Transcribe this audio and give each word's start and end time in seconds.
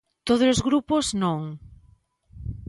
Todos 0.27 0.47
os 0.53 0.63
grupos, 0.67 1.05
non. 1.21 1.41